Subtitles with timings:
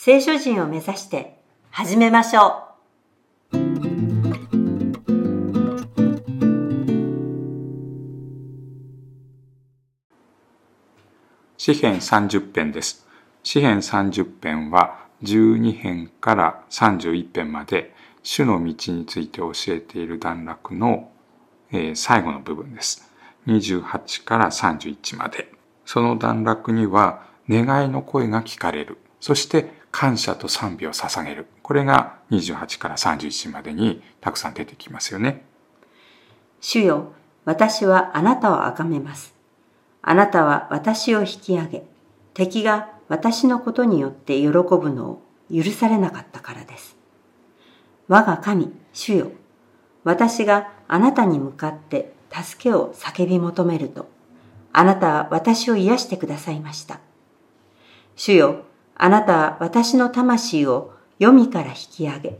[0.00, 2.68] 聖書人を目指して始めましょ
[3.52, 3.56] う
[11.56, 13.08] 詩編30編です。
[13.42, 21.10] 詩編30編は12編から31編まで主の道について教えている段落の、
[21.72, 23.10] えー最後の部分です。
[23.48, 25.50] 28から31まで。
[25.84, 28.98] その段落には願いの声が聞かれる。
[29.18, 31.46] そして感謝と賛美を捧げる。
[31.62, 35.44] これが28から31までにたくさん出てきますよね。
[36.60, 37.12] 主よ、
[37.44, 39.34] 私はあなたを崇めます。
[40.02, 41.84] あなたは私を引き上げ、
[42.34, 45.22] 敵が私のことによって喜ぶのを
[45.52, 46.96] 許されなかったからです。
[48.06, 49.32] 我が神、主よ、
[50.04, 54.08] 私があなたに向かって助けを叫び求めると、
[54.72, 57.00] あなたは私を癒してくださいました。
[58.16, 58.64] 主よ、
[58.98, 62.38] あなたは私の魂を読みから引き上げ、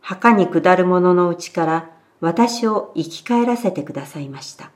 [0.00, 4.70] 墓に下る者のうちから私を生き返らせてくださいました。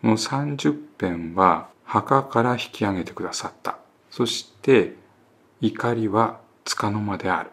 [0.00, 3.76] この30編は墓から引き上げてくださった。
[4.10, 4.96] そして
[5.60, 7.50] 怒りは束の間である。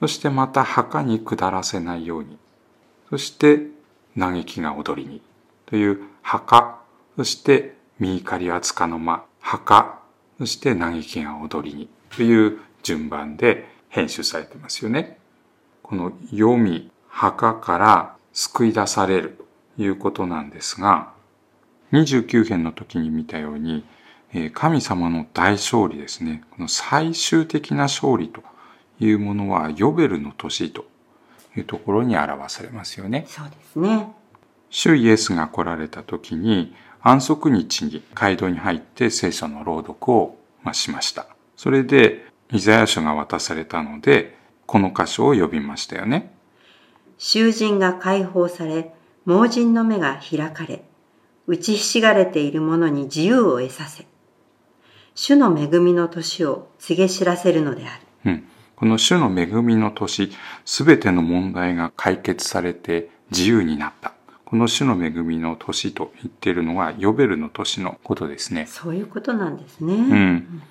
[0.00, 2.36] そしてまた墓に下らせないように。
[3.10, 3.68] そして
[4.18, 5.22] 嘆きが踊りに。
[5.66, 6.80] という墓、
[7.16, 10.00] そして見怒りは束の間、墓、
[10.38, 11.88] そして嘆きが踊りに。
[12.16, 15.18] という順番で編集されてますよね。
[15.82, 19.38] この読み、墓から救い出される
[19.76, 21.12] ということなんですが、
[21.92, 23.84] 29編の時に見たように、
[24.32, 26.42] えー神様の大勝利ですね。
[26.50, 28.42] この最終的な勝利と
[28.98, 30.86] いうものはヨベルの年と
[31.56, 33.26] いうところに表されますよね。
[33.28, 34.08] そうですね。
[34.70, 36.74] 主イエスが来られた時に
[37.06, 41.26] 安息日に街道に入って聖書の朗読をまあしました。
[41.54, 46.34] それでイザヤ書が渡されたので、この箇所を呼びましたよね。
[47.18, 48.94] 囚人が解放され、
[49.26, 50.82] 盲人の目が開かれ、
[51.46, 54.06] 打ちひしがれている者に自由を得させ、
[55.14, 58.32] 主の恵みの年を告げ知らせるのである。
[58.32, 58.44] うん、
[58.76, 60.32] この主の恵みの年、
[60.64, 64.13] すべての問題が解決されて自由になった。
[64.44, 68.66] この主の恵みの年と言っているのはヨベルの年のことですね。
[68.66, 69.94] そういうことなんですね。
[69.94, 70.62] うん。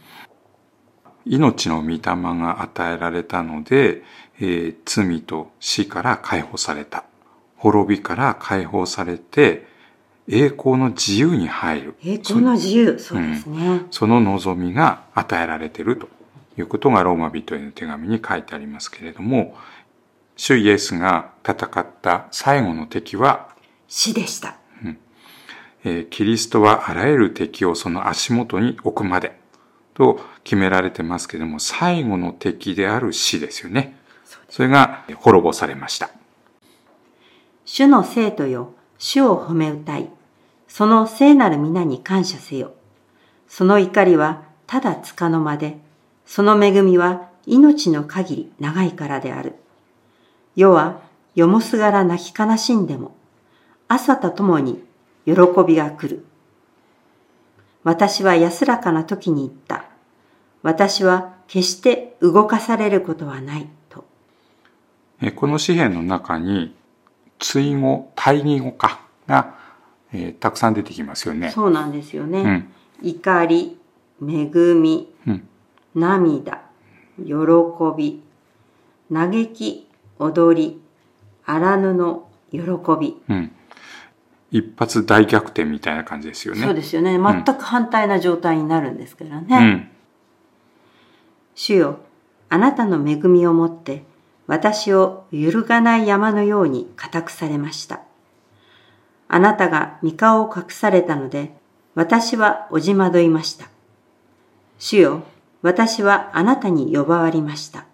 [1.25, 4.03] 命の御霊が与えられたので、
[4.39, 7.05] えー罪と死から解放された。
[7.55, 9.65] 滅びから解放されて、
[10.27, 11.95] 栄光の自由に入る。
[12.03, 13.85] 栄光の自由、そうですね。
[13.91, 16.07] その望みが与えられていると
[16.57, 19.55] いうことがローマ人への手紙に書いてありますけれども、
[20.35, 23.52] 主イエスが戦った最後の敵は、
[23.95, 24.55] 死でした。
[25.83, 29.37] えーキリストはあらゆる敵をその足元に置くまで
[29.93, 33.95] と決められてますけれども、最後の敵である死ですよね。
[34.49, 36.09] それが滅ぼされました。
[37.65, 40.09] 主の生徒よ、主を褒め歌い、
[40.67, 42.73] その聖なる皆に感謝せよ。
[43.47, 45.77] その怒りはただつかの間で、
[46.25, 49.53] その恵みは命の限り長いからである。
[50.55, 50.99] 世は
[51.35, 53.15] よもすがら泣き悲しんでも、
[53.87, 54.83] 朝とともに
[55.25, 55.33] 喜
[55.67, 56.25] びが来る。
[57.83, 59.85] 私は安らかな時に言った。
[60.61, 64.05] 私は決して動かされることはないと。
[65.21, 66.75] えーこの詩篇の中に、
[67.39, 69.55] 追語、対義語かが、
[70.13, 71.51] えーたくさん出てきますよね。
[71.51, 72.41] そうなんですよね。
[72.41, 73.77] うん怒り、
[74.21, 74.45] 恵
[74.75, 75.47] み、うん
[75.93, 76.61] 涙、
[77.17, 77.33] 喜
[77.97, 78.23] び、
[79.11, 79.87] 嘆き、
[80.19, 80.81] 踊り、
[81.45, 82.59] 荒布、喜
[82.99, 83.21] び。
[83.29, 83.51] うん。
[84.53, 86.61] 一発大逆転みたいな感じですよね。
[86.61, 87.17] そうですよね。
[87.17, 89.47] 全く反対な状態になるんですからね。
[89.57, 89.89] うん。
[91.55, 91.99] 主よ、
[92.49, 94.03] あなたの恵みをもって、
[94.45, 98.01] 私を揺るがない山のように固くされました。
[99.27, 101.55] あなたが御顔を隠されたので、
[101.95, 103.69] 私はおじまどいました。
[104.77, 105.23] 主よ、
[105.63, 107.85] 私はあなたに呼ばわりました。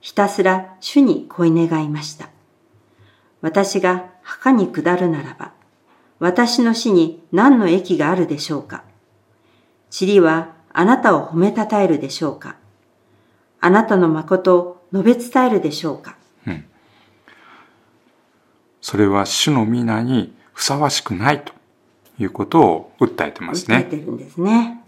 [0.00, 2.28] ひたすら主に恋願いました。
[3.40, 5.56] 私が墓に下るならば、
[6.18, 8.84] 私の死に何の益があるでしょうか？
[10.00, 12.56] 塵はあなたを褒めたたえるでしょうか？
[13.60, 16.16] あなたの誠を述べ伝えるでしょうか？
[18.80, 21.52] それは主の皆にふさわしくないと
[22.18, 23.84] いうことを訴えてます訴えね。
[23.84, 24.82] てるんですね。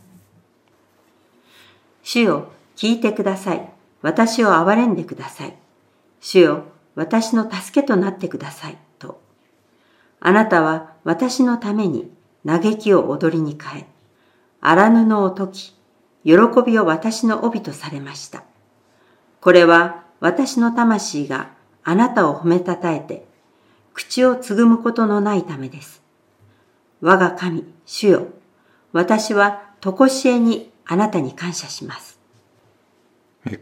[2.02, 3.70] 主よ、聞いてください。
[4.00, 5.54] 私を憐れんでください。
[6.20, 8.78] 主よ、私の助けとなってください。
[10.20, 12.10] あなたは私のために
[12.46, 13.86] 嘆きを踊りに変え、
[14.60, 15.74] 荒布を解き、
[16.24, 16.32] 喜
[16.64, 18.44] びを私の帯とされました。
[19.40, 21.50] これは私の魂が
[21.82, 23.26] あなたを褒めたたえて、
[23.94, 26.02] 口をつぐむことのないためです。
[27.00, 28.26] 我が神、主よ、
[28.92, 32.18] 私はとこしえにあなたに感謝します。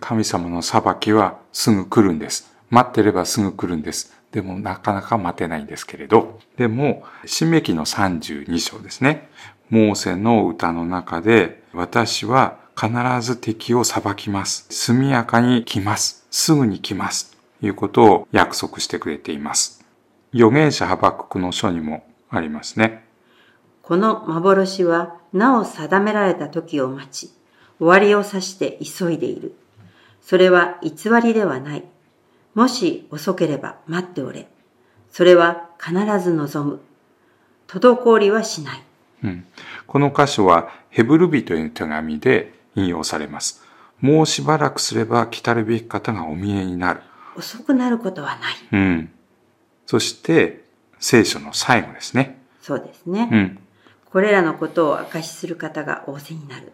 [0.00, 2.52] 神様の裁きはすぐ来るんです。
[2.70, 4.17] 待ってればすぐ来るんです。
[4.32, 6.38] でもなかなか待てないんですけれど。
[6.56, 9.30] でも、新明記の32章ですね。
[9.70, 12.90] モーセの歌の中で、私は必
[13.20, 14.66] ず敵を裁きます。
[14.70, 16.26] 速やかに来ます。
[16.30, 17.36] すぐに来ます。
[17.60, 19.84] ということを約束してくれています。
[20.34, 23.04] 預言者ハバククの書にもありますね。
[23.82, 27.32] この幻はなお定められた時を待ち、
[27.78, 29.54] 終わりを指して急いでいる。
[30.20, 31.84] それは偽りではない。
[32.58, 34.48] もし遅ければ待っておれ。
[35.12, 36.80] それは必ず望む。
[37.68, 38.82] 滞りはしない。
[39.22, 39.46] うん、
[39.86, 43.62] この箇所はヘブル人への手紙で引用されます。
[44.00, 47.00] もうしばらくすれば来たるべき方がお見えになる。
[47.36, 48.56] 遅くなることはない。
[48.72, 49.12] うん。
[49.86, 50.64] そして、
[50.98, 52.40] 聖書の最後ですね。
[52.60, 53.28] そうですね。
[53.30, 53.58] うん。
[54.06, 56.72] これらのことを証しする方が仰せになる。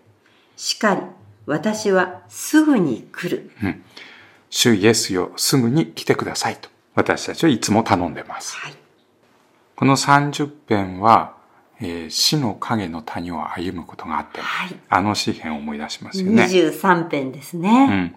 [0.57, 1.03] しかり、
[1.45, 3.51] 私はすぐに来る。
[4.55, 6.69] 主イエスよ、すぐに来てくださいと。
[6.95, 8.57] 私たちはいつも頼んでます。
[8.57, 8.75] はい。
[9.75, 11.35] この30編は、
[11.81, 14.77] えー死の影の谷を歩むことがあって、はい。
[14.89, 16.45] あの詩篇を思い出しますよね。
[16.45, 17.87] 23編ですうね。
[17.87, 18.17] ん。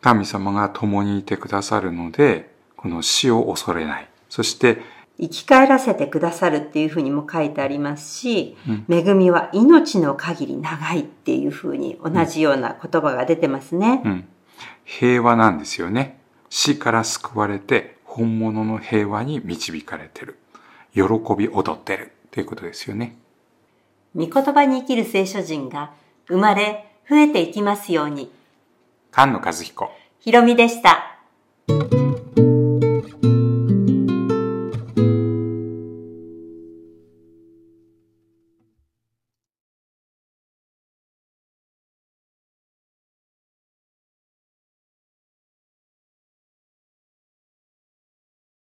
[0.00, 4.08] 神様が共にいてくださるので、この死を恐れない。
[4.28, 4.78] そして、
[5.18, 14.00] 生き返らせてくださるっていうふうにも書いてありますし、うん恵みは命の限り長いっていうふうに同じような言葉が出てますね。
[14.04, 14.28] うん。
[14.84, 16.18] 平和なんですよね。
[16.50, 20.38] 死から救われて本物の平和に導かれてる。
[20.94, 21.02] 喜
[21.36, 23.16] び踊ってるっていうことですよね。
[24.14, 25.92] 御言葉に生きる聖書人が
[26.28, 28.30] 生まれ増えていきますように。
[29.12, 29.90] 菅野和彦。
[30.20, 31.11] ひろみでした。